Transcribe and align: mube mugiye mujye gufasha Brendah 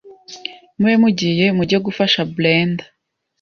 mube 0.79 0.95
mugiye 1.03 1.45
mujye 1.57 1.77
gufasha 1.85 2.19
Brendah 2.35 2.87